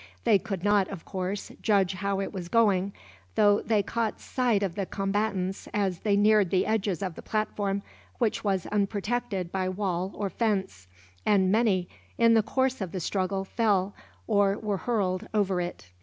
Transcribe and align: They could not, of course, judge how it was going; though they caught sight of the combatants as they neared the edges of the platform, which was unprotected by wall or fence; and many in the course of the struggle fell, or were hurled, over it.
They 0.23 0.39
could 0.39 0.63
not, 0.63 0.87
of 0.87 1.05
course, 1.05 1.51
judge 1.61 1.93
how 1.93 2.19
it 2.21 2.33
was 2.33 2.49
going; 2.49 2.91
though 3.35 3.61
they 3.61 3.83
caught 3.83 4.19
sight 4.19 4.63
of 4.63 4.73
the 4.73 4.87
combatants 4.87 5.67
as 5.75 5.99
they 5.99 6.17
neared 6.17 6.49
the 6.49 6.65
edges 6.65 7.03
of 7.03 7.13
the 7.13 7.21
platform, 7.21 7.83
which 8.17 8.43
was 8.43 8.65
unprotected 8.65 9.51
by 9.51 9.69
wall 9.69 10.11
or 10.15 10.31
fence; 10.31 10.87
and 11.23 11.51
many 11.51 11.87
in 12.17 12.33
the 12.33 12.41
course 12.41 12.81
of 12.81 12.93
the 12.93 12.99
struggle 12.99 13.43
fell, 13.45 13.93
or 14.25 14.57
were 14.57 14.77
hurled, 14.77 15.27
over 15.35 15.61
it. 15.61 15.91